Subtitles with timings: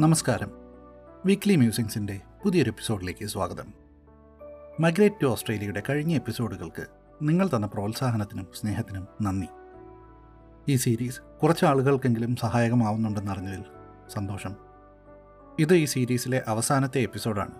[0.00, 0.50] നമസ്കാരം.
[1.26, 3.74] വീക്ക്ലി മ്യൂസിങ്സിന്റെ പുതിയൊരു എപ്പിസോഡിലേക്ക് സ്വാഗതം.
[4.80, 6.86] മൈഗ്രേറ്റ് ടു ഓസ്ട്രേലിയയുടെ കഴിഞ്ഞ എപ്പിസോഡുകൾക്ക്
[7.22, 9.46] നിങ്ങൾ തന്ന പ്രോത്സാഹനത്തിനും സ്നേഹത്തിനും നന്ദി.
[10.68, 13.64] ഈ സീരീസ് കുറച്ച് ആളുകൾക്കെങ്കിലും സഹായകമാവുന്നുണ്ടെന്ന് സഹായകമാവുന്നുണ്ടെന്നറിഞ്ഞതിൽ
[14.12, 14.56] സന്തോഷം.
[15.58, 17.54] ഇത് ഈ സീരീസിലെ അവസാനത്തെ എപ്പിസോഡാണ്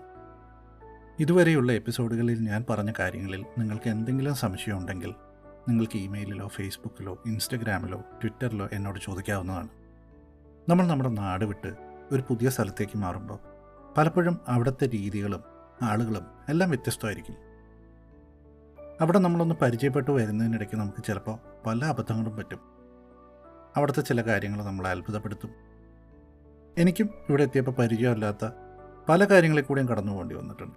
[1.19, 5.15] ഇതുവരെയുള്ള എപ്പിസോഡുകളിൽ ഞാൻ പറഞ്ഞ കാര്യങ്ങളിൽ നിങ്ങൾക്ക് എന്തെങ്കിലും സംശയമുണ്ടെങ്കിൽ
[5.69, 9.67] നിങ്ങൾക്ക് ഇമെയിലിലോ ഫേസ്ബുക്കിലോ ഇൻസ്റ്റഗ്രാമിലോ ട്വിറ്ററിലോ എന്നോട് ചോദിക്കാവുന്നതാണ്.
[10.69, 13.39] നമ്മൾ നമ്മുടെ നാട് വിട്ട് ഒരു പുതിയ സ്ഥലത്തേക്ക് മാറുമ്പോൾ
[13.97, 15.43] പലപ്പോഴും അവിടുത്തെ രീതികളും
[15.81, 17.35] ആളുകളും എല്ലാം വ്യത്യസ്തമായിരിക്കും.
[19.01, 22.59] അവിടെ നമ്മളൊന്ന് പരിചയപ്പെട്ടു വരുന്നതിനിടയ്ക്ക് നമുക്ക് ചിലപ്പോൾ പല അബദ്ധങ്ങളും പറ്റും.
[23.75, 25.49] അവിടുത്തെ ചില കാര്യങ്ങൾ നമ്മളെ അത്ഭുതപ്പെടുത്തും.
[26.77, 28.49] എനിക്കും ഇവിടെ എത്തിയപ്പോൾ പരിചയമില്ലാത്ത
[29.09, 30.75] പല കാര്യങ്ങളിൽ കൂടിയും കടന്നു പോകേണ്ടി വന്നിട്ടുണ്ട്.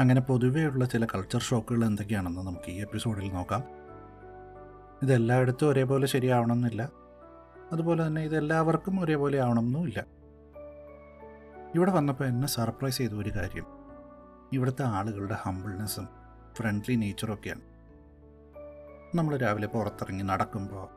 [0.00, 3.64] അങ്ങനെ പൊതുവെയുള്ള ചില കൾച്ചർ ഷോക്കുകൾ എന്തൊക്കെയാണെന്ന് നമുക്ക് ഈ എപ്പിസോഡിൽ നോക്കാം.
[5.02, 7.07] ഇതെല്ലായിടത്തും ഒരേപോലെ ശരിയാവണമെന്നില്ല.
[7.72, 10.06] അതുപോലെ തന്നെ ഇതെല്ലാവർക്കും ഒരേപോലെ ആവണമെന്നുമില്ല
[11.74, 13.66] ഇവിടെ വന്നപ്പോൾ എന്നെ സർപ്രൈസ് ചെയ്ത ഒരു കാര്യം.
[14.52, 16.08] ഇവിടുത്തെ ആളുകളുടെ ഹമ്പിൾനെസ്സും
[16.54, 17.60] ഫ്രണ്ട്ലി നേച്ചറൊക്കെയാണ്
[19.14, 20.88] നമ്മൾ രാവിലെ പുറത്തിറങ്ങി നടക്കുമ്പോൾ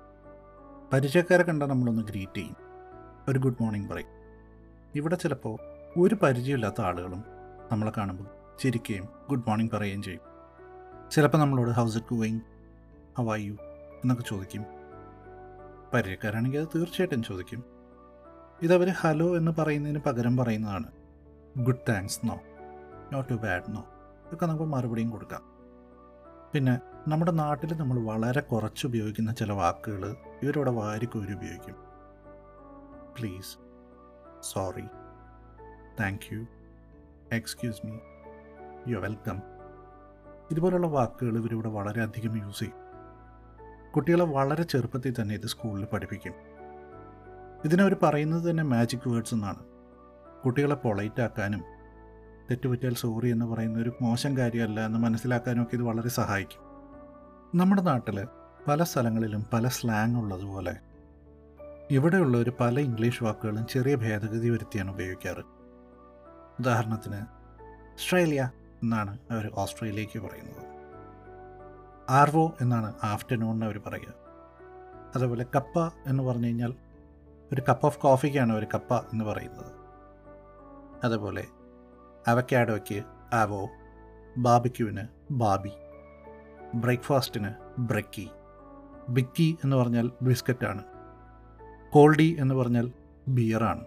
[0.93, 2.55] പരിചയക്കാരെ കണ്ടാൽ നമ്മളൊന്ന് ഗ്രീറ്റ് ചെയ്യും.
[3.29, 4.07] ഒരു ഗുഡ് മോർണിംഗ് പറയും.
[4.95, 5.59] ഇവിടെ ചിലപ്പോൾ
[5.97, 7.23] ഒരു പരിചയമില്ലാത്ത ആളുകളും
[7.71, 10.21] നമ്മളെ കാണുമ്പോൾ ചിരിക്കുകയും ഗുഡ് മോർണിംഗ് പറയുകയും ചെയ്യും.
[11.11, 12.39] ചിലപ്പോൾ നമ്മളോട് how's it going
[13.17, 13.53] how are you
[14.01, 14.80] എന്നൊക്കെ ചോദിക്കും.
[15.93, 17.61] പരിചയക്കാരാണെങ്കിൽ അത് തീർച്ചയായിട്ടും ചോദിക്കും.
[18.61, 20.89] ഇതവർ ഹലോ എന്ന് പറയുന്നതിന് പകരം പറയുന്നതാണ്.
[21.57, 22.35] Good thanks no
[23.13, 23.81] not too bad no
[24.25, 25.43] ഇതൊക്കെ നമുക്ക് മറുപടിയും കൊടുക്കാം.
[26.53, 31.77] പിന്നെ നമ്മുടെ നാട്ടിൽ നമ്മൾ വളരെ കുറച്ച് ഉപയോഗിക്കുന്ന ചില വാക്കുകൾ ഇവരിവിടെ വാരിക്കോരി ഉപയോഗിക്കും.
[33.17, 33.53] Please
[34.41, 34.87] sorry
[35.99, 36.41] thank you
[37.31, 37.95] excuse me
[38.91, 39.41] you welcome
[40.51, 42.80] ഇതുപോലുള്ള വാക്കുകൾ ഇവരിവിടെ വളരെയധികം യൂസ് ചെയ്യും.
[43.95, 46.33] കുട്ടികളെ വളരെ ചെറുപ്പത്തിൽ തന്നെ ഇത് സ്കൂളിൽ പഠിപ്പിക്കും.
[47.65, 49.63] ഇതിനവർ പറയുന്നത് തന്നെ മാജിക് വേർഡ്സ് എന്നാണ്.
[50.45, 51.63] കുട്ടികളെ പൊളൈറ്റ് ആക്കാനും
[52.51, 56.61] തെറ്റുപറ്റിയാൽ സോറി എന്ന് പറയുന്ന ഒരു മോശം കാര്യമല്ല എന്ന് മനസ്സിലാക്കാനും ഒക്കെ ഇത് വളരെ സഹായിക്കും.
[57.59, 58.27] നമ്മുടെ നാട്ടിൽ
[58.67, 60.75] പല സ്ഥലങ്ങളിലും പല സ്ലാങ് ഉള്ളതുപോലെ
[61.91, 65.43] ഇവിടെയുള്ളവർ പല ഇംഗ്ലീഷ് വാക്കുകളും ചെറിയ ഭേദഗതി വരുത്തിയാണ് ഉപയോഗിക്കാറ്.
[66.59, 67.21] ഉദാഹരണത്തിന്
[67.93, 68.51] ഓസ്ട്രേലിയ
[68.83, 70.60] എന്നാണ് അവർ ഓസ്ട്രേലിയയ്ക്ക് പറയുന്നത്.
[72.11, 74.13] ആർവോ എന്നാണ് ആഫ്റ്റർനൂണിന് അവർ പറയുക.
[75.15, 76.73] അതേപോലെ കപ്പ എന്ന് പറഞ്ഞു കഴിഞ്ഞാൽ
[77.53, 79.71] ഒരു കപ്പ് ഓഫ് കോഫിക്കാണ് ഒരു കപ്പ എന്ന് പറയുന്നത്.
[81.03, 81.47] അതേപോലെ
[82.27, 83.03] അവക്കാഡോയ്ക്ക്
[83.35, 83.69] ആവോ
[84.37, 85.71] ബാബിക്യുവിന് ബാബി
[86.75, 87.49] ബ്രേക്ക്ഫാസ്റ്റിന്
[87.79, 88.29] ബ്രക്കി
[89.09, 90.83] ബിക്കി എന്ന് പറഞ്ഞാൽ ബിസ്ക്കറ്റാണ്
[91.91, 92.91] കോൾഡി എന്ന് പറഞ്ഞാൽ
[93.27, 93.85] ബിയറാണ്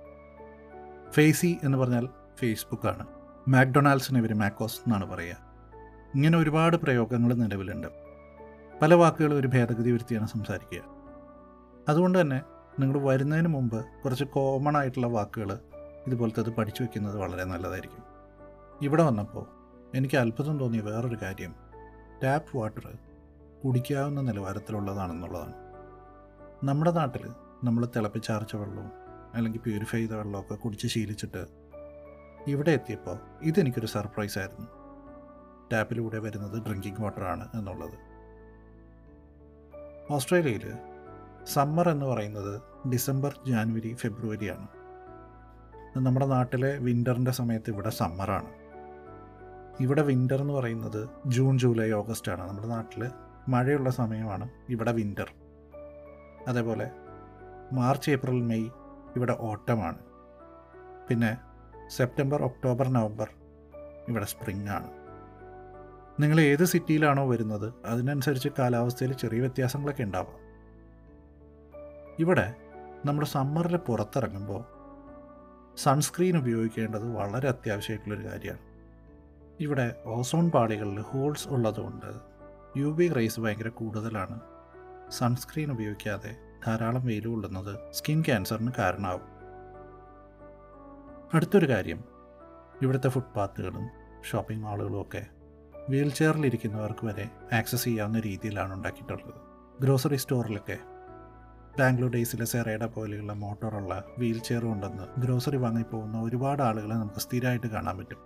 [1.11, 2.09] ഫേസി എന്ന് പറഞ്ഞാൽ
[2.39, 3.07] ഫേസ്ബുക്കാണ്
[3.49, 5.37] മാക്ഡൊണാൾഡ്സിന് ഇവർ മാക്കോസ് എന്നാണ് പറയുക.
[6.15, 8.04] ഇങ്ങനെ ഒരുപാട് പ്രയോഗങ്ങൾ നിലവിലുണ്ട്.
[8.85, 10.81] പല വാക്കുകളും ഒരു ഭേദഗതി വരുത്തിയാണ് സംസാരിക്കുക.
[11.89, 12.43] അതുകൊണ്ട് തന്നെ
[12.81, 15.59] നിങ്ങൾ വരുന്നതിന് മുമ്പ് കുറച്ച് കോമൺ ആയിട്ടുള്ള വാക്കുകൾ
[16.07, 18.03] ഇതുപോലത്തെ അത് പഠിച്ചു വയ്ക്കുന്നത് വളരെ നല്ലതായിരിക്കും.
[18.83, 19.47] ഇവിടെ വന്നപ്പോൾ
[19.95, 21.55] എനിക്ക് അത്ഭുതം തോന്നിയ വേറൊരു കാര്യം
[22.25, 22.99] ടാപ്പ് വാട്ടർ
[23.65, 25.55] കുടിക്കാവുന്ന നിലവാരത്തിലുള്ളതാണെന്നുള്ളതാണ്.
[26.65, 27.29] നമ്മുടെ നാട്ടിൽ
[27.65, 28.93] നമ്മൾ തിളപ്പിച്ചാർച്ച വെള്ളവും
[29.35, 31.47] അല്ലെങ്കിൽ പ്യൂരിഫൈ ചെയ്ത വെള്ളമൊക്കെ കുടിച്ച് ശീലിച്ചിട്ട്
[32.47, 34.67] ഇവിടെ എത്തിയപ്പോൾ ഇതെനിക്കൊരു സർപ്രൈസ് ആയിരുന്നു.
[35.73, 38.14] ടാപ്പിലൂടെ വരുന്നത് ഡ്രിങ്കിങ് വാട്ടറാണ് എന്നുള്ളത്.
[40.11, 40.73] ഓസ്ട്രേലിയയിൽ
[41.45, 44.69] സമ്മർ എന്ന് പറയുന്നത് ഡിസംബർ ജാനുവരി ഫെബ്രുവരിയാണ്.
[45.97, 48.51] നമ്മുടെ നാട്ടിലെ വിന്ററിന്റെ സമയത്ത് ഇവിടെ സമ്മറാണ്.
[49.81, 53.11] ഇവിടെ വിന്റർ എന്ന് പറയുന്നത് ജൂൺ ജൂലൈ ഓഗസ്റ്റ് ആണ് നമ്മുടെ നാട്ടിൽ
[53.49, 55.35] മഴയുള്ള സമയമാണ് ഇവിടെ വിന്റർ.
[56.49, 56.91] അതേപോലെ
[57.73, 58.71] മാർച്ച് ഏപ്രിൽ മെയ്
[59.17, 59.99] ഇവിടെ ഓട്ടമാണ്.
[61.09, 61.37] പിന്നെ
[61.89, 63.31] സെപ്റ്റംബർ ഒക്ടോബർ നവംബർ
[64.09, 65.04] ഇവിടെ സ്പ്രിംഗ് ആണ്
[66.21, 70.37] നിങ്ങൾ ഏത് സിറ്റിയിലാണോ വരുന്നത് അതിനനുസരിച്ച് കാലാവസ്ഥയിൽ ചെറിയ വ്യത്യാസങ്ങളൊക്കെ ഉണ്ടാവാം.
[72.19, 72.55] ഇവിടെ
[73.05, 74.65] നമ്മുടെ സമ്മറിൽ പുറത്തിറങ്ങുമ്പോൾ
[75.77, 78.61] സൺസ്ക്രീൻ ഉപയോഗിക്കേണ്ടത് വളരെ അത്യാവശ്യമായിട്ടുള്ളൊരു കാര്യമാണ്.
[79.61, 82.11] ഇവിടെ ഓസോൺ പാളികളിൽ ഹോൾസ് ഉള്ളതുകൊണ്ട്
[82.77, 84.41] യു വി റേസ് ഭയങ്കര കൂടുതലാണ്.
[85.11, 86.37] സൺസ്ക്രീൻ ഉപയോഗിക്കാതെ
[86.67, 89.35] ധാരാളം വെയിൽ കൊള്ളുന്നത് സ്കിൻ ക്യാൻസറിന് കാരണമാവും.
[91.35, 92.05] അടുത്തൊരു കാര്യം
[92.83, 93.89] ഇവിടുത്തെ ഫുട്പാത്തുകളും
[94.31, 95.27] ഷോപ്പിംഗ് മാളുകളും ഒക്കെ
[95.91, 99.35] വീൽ ചെയറിലിരിക്കുന്നവർക്ക് വരെ ആക്സസ് ചെയ്യാവുന്ന രീതിയിലാണ് ഉണ്ടാക്കിയിട്ടുള്ളത്.
[99.81, 100.79] ഗ്രോസറി സ്റ്റോറിലൊക്കെ
[101.79, 107.99] ബാംഗ്ലൂർ ഡേയ്സിലെ സെറേഡ പോലെയുള്ള മോട്ടോറുള്ള വീൽ ചെയർ ഉണ്ടെന്ന് ഗ്രോസറി വാങ്ങിപ്പോകുന്ന ഒരുപാട് ആളുകളെ നമുക്ക് സ്ഥിരമായിട്ട് കാണാൻ
[107.99, 108.17] പറ്റും.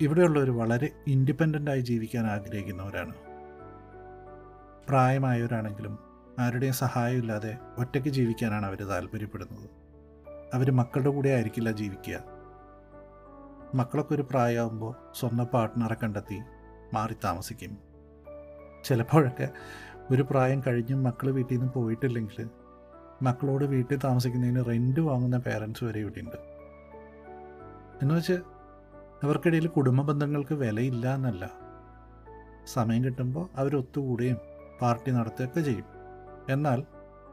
[0.00, 3.14] ഇവിടെയുള്ളവർ വളരെ ഇൻഡിപെൻഡന്റ് ആയി ജീവിക്കാൻ ആഗ്രഹിക്കുന്നവരാണ്.
[4.88, 5.98] പ്രായമായവരാണെങ്കിലും
[6.38, 9.70] ആരുടെയും സഹായമില്ലാതെ ഒറ്റയ്ക്ക് ജീവിക്കാനാണ് അവർ താല്പര്യപ്പെടുന്നത്.
[10.54, 12.35] അവർ മക്കളുടെ കൂടെ ആയിരിക്കില്ല ജീവിക്കുക.
[13.74, 16.40] മക്കളൊക്കെ ഒരു പ്രായമാകുമ്പോൾ സ്വന്തം പാർട്ട്ണറെ കണ്ടെത്തി
[16.94, 17.78] മാറി താമസിക്കും.
[18.84, 19.48] ചിലപ്പോഴൊക്കെ
[20.10, 22.48] ഒരു പ്രായം കഴിഞ്ഞും മക്കൾ വീട്ടിൽ നിന്ന് പോയിട്ടില്ലെങ്കിൽ
[23.22, 26.36] മക്കളോട് വീട്ടിൽ താമസിക്കുന്നതിന് റെന്റ് വാങ്ങുന്ന പേരൻസ് വരെ ഇവിടെയുണ്ട്
[28.02, 28.32] എന്ന് വെച്ച്
[29.22, 31.50] അവർക്കിടയിൽ കുടുംബ ബന്ധങ്ങൾക്ക് വിലയില്ല എന്നല്ല.
[32.66, 34.36] സമയം കിട്ടുമ്പോൾ അവരൊത്തുകൂടുകയും
[34.82, 35.84] പാർട്ടി നടത്തുകയൊക്കെ ചെയ്യും.
[36.50, 36.82] എന്നാൽ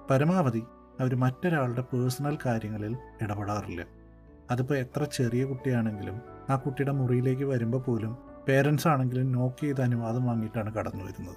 [0.10, 0.64] പരമാവധി
[1.00, 4.03] അവർ മറ്റൊരാളുടെ പേഴ്സണൽ കാര്യങ്ങളിൽ ഇടപെടാറില്ല.
[4.52, 8.18] അതിപ്പോൾ എത്ര ചെറിയ കുട്ടിയാണെങ്കിലും ആ കുട്ടിയുടെ മുറിയിലേക്ക് വരുമ്പോൾ പോലും
[8.48, 11.36] പേരൻസ് ആണെങ്കിലും നോക്ക് ചെയ്ത് അനുവാദം വാങ്ങിയിട്ടാണ് കടന്നു വരുന്നത്.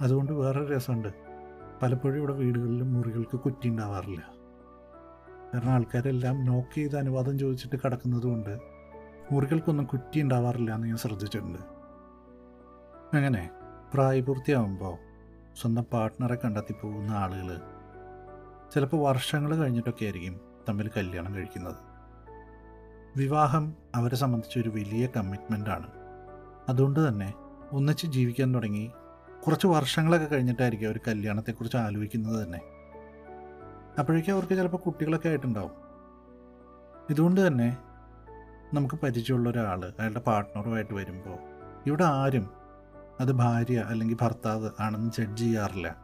[0.00, 1.08] അതുകൊണ്ട് വേറൊരു രസമുണ്ട്.
[1.82, 4.22] പലപ്പോഴും ഇവിടെ വീടുകളിലും മുറികൾക്ക് കുറ്റി ഉണ്ടാവാറില്ല.
[5.54, 8.58] കാരണം ആൾക്കാരെല്ലാം നോക്ക് ചെയ്ത് അനുവാദം ചോദിച്ചിട്ട് കിടക്കുന്നത് കൊണ്ട്
[9.32, 11.58] മുറികൾക്കൊന്നും കുറ്റി ഉണ്ടാവാറില്ല എന്ന് ഞാൻ ശ്രദ്ധിച്ചിട്ടുണ്ട്.
[13.16, 13.50] അങ്ങനെ
[13.94, 14.96] പ്രായപൂർത്തിയാവുമ്പോൾ
[15.54, 17.60] സ്വന്തം പാർട്ട്ണറെ കണ്ടെത്തി പോകുന്ന ആളുകൾ
[18.74, 21.76] ചിലപ്പോൾ വർഷങ്ങൾ കഴിഞ്ഞിട്ടൊക്കെ ആയിരിക്കും തമ്മിൽ കല്യാണം കഴിക്കുന്നത്.
[23.16, 25.88] വിവാഹം അവരെ സംബന്ധിച്ച് ഒരു വലിയ കമ്മിറ്റ്മെന്റാണ്
[26.68, 27.34] അതുകൊണ്ട് തന്നെ
[27.72, 28.90] ഒന്നിച്ച് ജീവിക്കാൻ തുടങ്ങി
[29.46, 32.60] കുറച്ച് വർഷങ്ങളൊക്കെ കഴിഞ്ഞിട്ടായിരിക്കും അവർ കല്യാണത്തെക്കുറിച്ച് ആലോചിക്കുന്നത് തന്നെ.
[33.98, 35.74] അപ്പോഴേക്കും അവർക്ക് ചിലപ്പോൾ കുട്ടികളൊക്കെ ആയിട്ടുണ്ടാവും.
[37.10, 37.78] ഇതുകൊണ്ട് തന്നെ
[38.74, 41.38] നമുക്ക് പരിചയമുള്ള ഒരാൾ അയാളുടെ പാർട്ട്ണറുമായിട്ട് വരുമ്പോൾ
[41.86, 42.50] ഇവിടെ ആരും
[43.20, 45.96] അത് ഭാര്യ അല്ലെങ്കിൽ ഭർത്താവ് ആണെന്ന് ജഡ്ജ് ചെയ്യാറില്ല.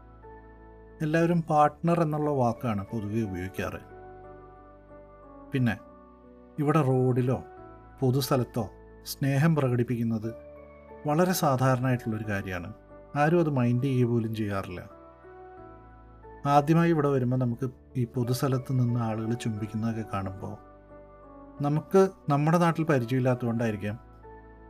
[1.02, 3.91] എല്ലാവരും പാർട്ട്ണർ എന്നുള്ള വാക്കാണ് പൊതുവെ ഉപയോഗിക്കാറ്.
[5.52, 5.76] പിന്നെ
[6.58, 7.44] ഇവിടെ റോഡിലോ
[8.00, 8.70] പൊതുസ്ഥലത്തോ
[9.04, 10.34] സ്നേഹം പ്രകടിപ്പിക്കുന്നത്
[11.06, 12.74] വളരെ സാധാരണമായിട്ടുള്ളൊരു കാര്യമാണ്.
[13.16, 14.88] ആരും അത് മൈൻഡ് ചെയ്യുക പോലും ചെയ്യാറില്ല.
[16.46, 20.56] ആദ്യമായി ഇവിടെ വരുമ്പോൾ നമുക്ക് ഈ പൊതുസ്ഥലത്ത് നിന്ന് ആളുകൾ ചുംബിക്കുന്നതൊക്കെ കാണുമ്പോൾ
[21.62, 23.98] നമുക്ക് നമ്മുടെ നാട്ടിൽ പരിചയമില്ലാത്തതുകൊണ്ടായിരിക്കാം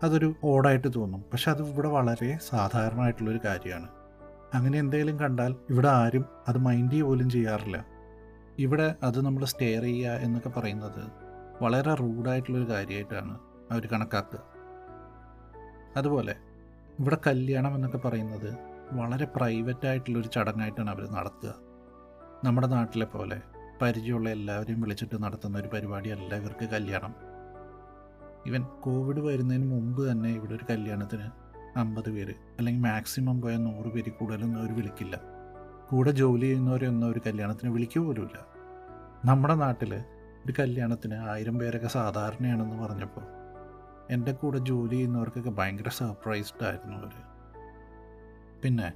[0.03, 1.25] അതൊരു ഓടായിട്ട് തോന്നും.
[1.33, 3.89] പക്ഷെ അത് ഇവിടെ വളരെ സാധാരണമായിട്ടുള്ളൊരു കാര്യമാണ്.
[4.55, 7.85] അങ്ങനെ എന്തെങ്കിലും കണ്ടാൽ ഇവിടെ ആരും അത് മൈൻഡ് പോലും ചെയ്യാറില്ല.
[8.59, 11.11] ഇവിടെ അത് നമ്മൾ സ്റ്റെയർ ചെയ്യുക എന്നൊക്കെ പറയുന്നത്
[11.63, 13.39] വളരെ റൂഡായിട്ടുള്ളൊരു കാര്യമായിട്ടാണ്
[13.73, 14.41] അവർ കണക്കാക്കുക.
[15.97, 16.35] അതുപോലെ
[17.01, 18.57] ഇവിടെ കല്യാണം എന്നൊക്കെ പറയുന്നത്
[18.93, 21.55] വളരെ പ്രൈവറ്റ് ആയിട്ടുള്ളൊരു ചടങ്ങായിട്ടാണ് അവർ നടത്തുക.
[22.45, 23.41] നമ്മുടെ നാട്ടിലെ പോലെ
[23.83, 27.15] പരിചയമുള്ള എല്ലാവരെയും വിളിച്ചിട്ട് നടത്തുന്ന ഒരു പരിപാടിയല്ല ഇവർക്ക് കല്യാണം.
[28.47, 31.31] ഇവൻ കോവിഡ് വരുന്നതിന് മുമ്പ് തന്നെ ഇവിടെ ഒരു കല്യാണത്തിന്
[31.79, 35.32] അമ്പത് പേര് അല്ലെങ്കിൽ മാക്സിമം പോയാൽ നൂറ് പേര് കൂടുതലൊന്നും അവർ വിളിക്കില്ല.
[35.93, 38.47] കൂടെ ജോലി ചെയ്യുന്നവരൊന്നും ഒരു കല്യാണത്തിന് വിളിക്കുക പോലുമില്ല.
[39.25, 39.95] നമ്മുടെ നാട്ടിൽ
[40.47, 43.25] ഒരു കല്യാണത്തിന് ആയിരം പേരൊക്കെ സാധാരണയാണെന്ന് പറഞ്ഞപ്പോൾ
[44.11, 47.13] എന്റെ കൂടെ ജോലി ചെയ്യുന്നവർക്കൊക്കെ ഭയങ്കര സർപ്രൈസ്ഡ് ആയിരുന്നു അവർ
[48.65, 48.93] പിന്നെ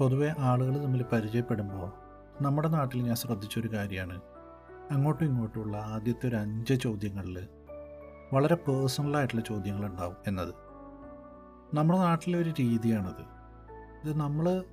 [0.00, 1.92] പൊതുവേ ആളുകൾ തമ്മിൽ പരിചയപ്പെടുമ്പോൾ
[2.42, 4.20] നമ്മുടെ നാട്ടിൽ ഞാൻ ശ്രദ്ധിച്ചൊരു കാര്യമാണ്.
[4.90, 7.48] അങ്ങോട്ടും ഇങ്ങോട്ടുമുള്ള ആദ്യത്തെ ഒരു അഞ്ച് ചോദ്യങ്ങളിൽ
[8.32, 10.54] വളരെ പേഴ്സണലായിട്ടുള്ള ചോദ്യങ്ങളുണ്ടാവും എന്നത്.
[11.74, 13.22] നമ്മുടെ നാട്ടിലെ ഒരു രീതിയാണത്.
[14.04, 14.64] ഇത് നമ്മൾ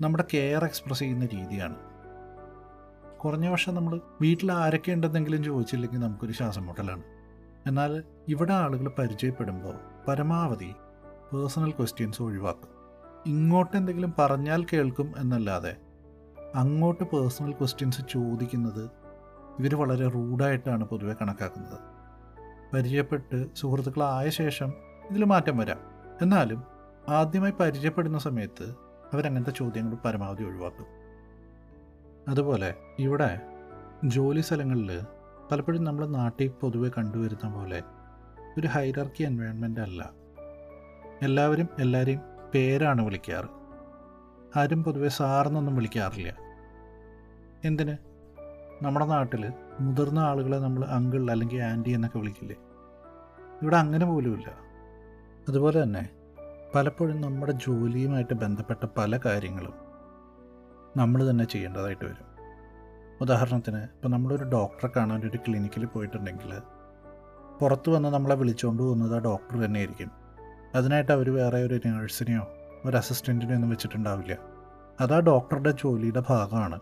[0.00, 1.74] നമ്മുടെ കെയർ എക്സ്പ്രസ് ചെയ്യുന്ന രീതിയാണ്.
[3.18, 7.02] കുറഞ്ഞ വർഷം നമ്മൾ വീട്ടിൽ ആരൊക്കെ ഉണ്ടെന്നെങ്കിലും ചോദിച്ചില്ലെങ്കിൽ നമുക്കൊരു ശ്വാസം മുട്ടലാണ്
[7.66, 9.74] എന്നാൽ ഇവിടെ ആളുകൾ പരിചയപ്പെടുമ്പോൾ
[10.08, 10.74] പരമാവധി
[11.32, 12.68] പേഴ്സണൽ ക്വസ്റ്റ്യൻസ് ഒഴിവാക്കും.
[13.26, 15.76] ഇങ്ങോട്ട് എന്തെങ്കിലും പറഞ്ഞാൽ കേൾക്കും എന്നല്ലാതെ
[16.54, 18.90] അങ്ങോട്ട് പേഴ്സണൽ ക്വസ്റ്റ്യൻസ് ചോദിക്കുന്നത്
[19.58, 21.80] ഇവർ വളരെ റൂഡായിട്ടാണ് പൊതുവെ കണക്കാക്കുന്നത്.
[22.74, 24.72] പരിചയപ്പെട്ട് സുഹൃത്തുക്കളായ ശേഷം
[25.10, 25.78] ഇതിൽ മാറ്റം വരാം.
[26.22, 26.64] എന്നാലും
[27.08, 28.83] ആദ്യമായി പരിചയപ്പെടുന്ന സമയത്ത്
[29.14, 30.86] അവരങ്ങനത്തെ ചോദ്യങ്ങൾ പരമാവധി ഒഴിവാക്കും.
[32.28, 33.40] അതുപോലെ ഇവിടെ
[34.04, 35.00] ജോലി സ്ഥലങ്ങളിൽ
[35.52, 37.82] പലപ്പോഴും നമ്മൾ നാട്ടിൽ പൊതുവെ കണ്ടുവരുന്ന പോലെ
[38.58, 40.10] ഒരു ഹൈറാർക്കി എൻവയോൺമെന്റ് അല്ല.
[41.22, 42.20] എല്ലാവരും എല്ലാവരെയും
[42.54, 43.48] പേരാണ് വിളിക്കാറ്.
[44.58, 46.36] ആരും പൊതുവെ സാറെന്നൊന്നും വിളിക്കാറില്ല.
[47.64, 47.96] എന്തിന്?
[48.82, 52.56] നമ്മുടെ നാട്ടിൽ മുതിർന്ന ആളുകളെ നമ്മൾ അങ്കിൾ അല്ലെങ്കിൽ ആന്റി എന്നൊക്കെ വിളിക്കില്ലേ?
[53.62, 54.52] ഇവിടെ അങ്ങനെ പോലുമില്ല.
[55.48, 56.10] അതുപോലെ തന്നെ
[56.74, 59.74] പലപ്പോഴും നമ്മുടെ ജോലിയുമായിട്ട് ബന്ധപ്പെട്ട പല കാര്യങ്ങളും
[60.96, 62.34] നമ്മൾ തന്നെ ചെയ്യേണ്ടതായിട്ട് വരും.
[63.20, 66.60] ഉദാഹരണത്തിന് ഇപ്പോൾ നമ്മളൊരു ഡോക്ടറെ കാണാൻ ഒരു ക്ലിനിക്കിൽ പോയിട്ടുണ്ടെങ്കിൽ
[67.60, 70.10] പുറത്ത് വന്ന് നമ്മളെ വിളിച്ചുകൊണ്ട് പോകുന്നത് ആ ഡോക്ടർ തന്നെയായിരിക്കും.
[70.74, 72.46] അതിനായിട്ട് അവർ വേറെ ഒരു നേഴ്സിനെയോ
[72.84, 74.38] ഒരു അസിസ്റ്റന്റിനെയോ ഒന്നും വെച്ചിട്ടുണ്ടാവില്ല.
[75.00, 76.80] അത് ആ ഡോക്ടറുടെ ജോലിയുടെ ഭാഗമാണ്.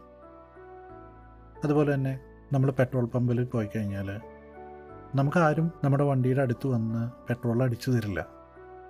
[1.64, 2.20] അതുപോലെ തന്നെ
[2.52, 4.20] നമ്മൾ പെട്രോൾ പമ്പിൽ പോയി കഴിഞ്ഞാൽ
[5.14, 8.41] നമുക്ക് ആരും നമ്മുടെ വണ്ടിയുടെ അടുത്ത് വന്ന് പെട്രോൾ അടിച്ചു തരില്ല.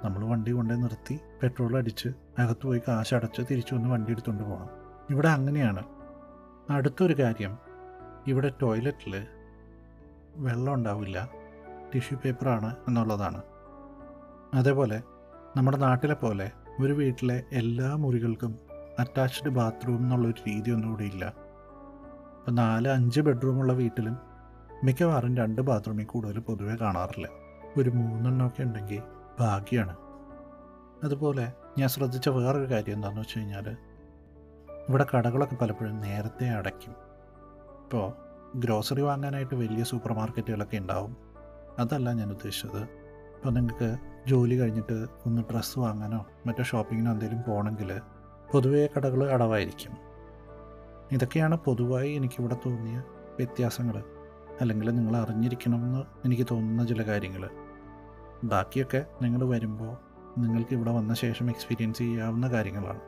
[0.04, 4.68] നമ്മൾ വണ്ടി കൊണ്ടേ നിർത്തി പെട്രോൾ അടിച്ച് അകത്ത് പോയി കാശ് അടച്ച് തിരിച്ചു വന്ന് വണ്ടി എടുത്തുകൊണ്ട് പോകണം
[5.10, 5.82] ഇവിടെ അങ്ങനെയാണ്.
[6.70, 7.58] അടുത്തൊരു കാര്യം.
[8.26, 9.26] ഇവിടെ ടോയ്ലറ്റിൽ
[10.36, 11.30] വെള്ളം ഉണ്ടാവില്ല.
[11.94, 13.42] ടിഷ്യൂ പേപ്പറാണ് എന്നുള്ളതാണ്.
[14.54, 15.02] അതേപോലെ
[15.56, 18.58] നമ്മുടെ നാട്ടിലെ പോലെ ഒരു വീട്ടിലെ എല്ലാ മുറികൾക്കും
[18.98, 21.24] അറ്റാച്ച്ഡ് ബാത്റൂം എന്നുള്ളൊരു രീതി ഒന്നും ഇവിടെ ഇല്ല.
[22.38, 24.18] ഇപ്പം നാല് അഞ്ച് ബെഡ്റൂമുള്ള വീട്ടിലും
[24.84, 27.28] മിക്കവാറും രണ്ട് ബാത്റൂമിൽ കൂടുതൽ പൊതുവേ കാണാറില്ല.
[27.76, 29.02] ഒരു മൂന്നെണ്ണമൊക്കെ ഉണ്ടെങ്കിൽ
[29.40, 29.96] ഭാഗ്യമാണ്
[31.04, 33.76] അതുപോലെ ഞാൻ ശ്രദ്ധിച്ച വേറൊരു കാര്യം എന്താണെന്ന് വെച്ച് കഴിഞ്ഞാൽ
[34.88, 36.94] ഇവിടെ കടകളൊക്കെ പലപ്പോഴും നേരത്തെ അടയ്ക്കും.
[37.82, 38.12] ഇപ്പോൾ
[38.58, 41.16] ഗ്രോസറി വാങ്ങാനായിട്ട് വലിയ സൂപ്പർ മാർക്കറ്റുകളൊക്കെ ഉണ്ടാവും.
[41.78, 42.82] അതല്ല ഞാൻ ഉദ്ദേശിച്ചത്.
[43.34, 43.96] ഇപ്പോൾ നിങ്ങൾക്ക്
[44.28, 48.00] ജോലി കഴിഞ്ഞിട്ട് ഒന്ന് ഡ്രസ്സ് വാങ്ങാനോ മറ്റോ ഷോപ്പിങ്ങിനോ എന്തെങ്കിലും പോകണമെങ്കിൽ
[48.52, 49.92] പൊതുവേ കടകൾ അടവായിരിക്കും.
[51.12, 53.02] ഇതൊക്കെയാണ് പൊതുവായി എനിക്കിവിടെ തോന്നിയ
[53.36, 54.02] വ്യത്യാസങ്ങൾ
[54.60, 57.50] അല്ലെങ്കിൽ നിങ്ങൾ അറിഞ്ഞിരിക്കണമെന്ന് എനിക്ക് തോന്നുന്ന ചില കാര്യങ്ങൾ
[58.44, 59.96] ബാക്കിയൊക്കെ നിങ്ങൾ വരുമ്പോൾ
[60.38, 63.00] നിങ്ങൾക്ക് ഇവിടെ വന്ന ശേഷം എക്സ്പീരിയൻസ് ചെയ്യാവുന്ന കാര്യങ്ങളാണ്.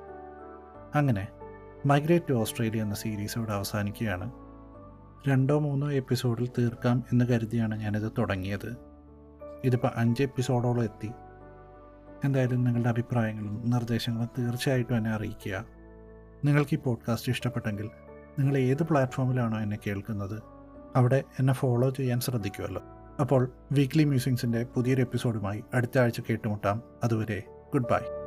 [0.94, 1.28] അങ്ങനെ
[1.86, 4.32] മൈഗ്രേറ്റ് ടു ഓസ്ട്രേലിയ എന്ന സീരീസ് ഇവിടെ അവസാനിക്കുകയാണ്.
[5.28, 8.76] രണ്ടോ മൂന്നോ എപ്പിസോഡിൽ തീർക്കാം എന്ന് കരുതിയാണ് ഞാനിത് തുടങ്ങിയത്.
[9.64, 11.10] ഇതിപ്പോൾ അഞ്ച് എപ്പിസോഡോളം എത്തി.
[12.24, 15.64] എന്തായാലും നിങ്ങളുടെ അഭിപ്രായങ്ങളും നിർദ്ദേശങ്ങളും തീർച്ചയായിട്ടും എന്നെ അറിയിക്കുക.
[16.44, 17.90] നിങ്ങൾക്ക് ഈ പോഡ്കാസ്റ്റ് ഇഷ്ടപ്പെട്ടെങ്കിൽ
[18.38, 20.42] നിങ്ങൾ ഏത് പ്ലാറ്റ്ഫോമിലാണോ എന്നെ കേൾക്കുന്നത്?
[20.96, 22.82] അവിടെ എന്നെ ഫോളോ ചെയ്യാൻ ശ്രദ്ധിക്കുമല്ലോ
[23.20, 26.82] അപ്പോൾ വീക്ക്ലി മ്യൂസിങ്സിന്റെ പുതിയൊരു എപ്പിസോഡുമായി അടുത്ത ആഴ്ച കേട്ടുമുട്ടാം.
[27.04, 27.42] അതുവരെ
[27.72, 28.23] ഗുഡ് ബൈ